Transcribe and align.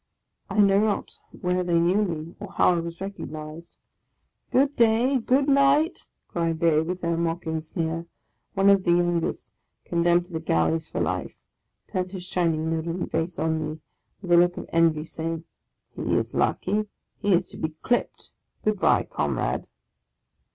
I 0.49 0.57
know 0.57 0.79
not 0.79 1.19
where 1.41 1.63
they 1.63 1.77
knew 1.77 2.03
me, 2.03 2.35
or 2.39 2.53
how 2.53 2.75
I 2.75 2.79
was 2.79 3.01
recognized." 3.01 3.77
Good 4.51 4.75
day! 4.75 5.19
good 5.19 5.47
night!" 5.47 6.07
cried 6.27 6.59
they, 6.59 6.81
with 6.81 7.01
their 7.01 7.15
mocking 7.17 7.61
sneer. 7.61 8.07
One 8.55 8.71
of 8.71 8.83
the 8.83 8.89
youngest, 8.93 9.51
condemned 9.85 10.25
to 10.25 10.33
the 10.33 10.39
Galleys 10.39 10.87
for 10.89 10.99
life, 11.01 11.35
turned 11.93 12.13
his 12.13 12.23
shining, 12.23 12.75
leaden 12.75 13.09
face 13.09 13.37
on 13.37 13.59
me, 13.63 13.79
with 14.23 14.31
a 14.31 14.37
look 14.37 14.57
of 14.57 14.65
envy, 14.73 15.05
saying," 15.05 15.43
He 15.95 16.15
is 16.15 16.33
lucky! 16.33 16.87
he 17.19 17.35
is 17.35 17.45
to 17.49 17.57
be 17.57 17.75
clipped! 17.83 18.31
Good 18.65 18.79
bye, 18.79 19.03
Comrade 19.03 19.67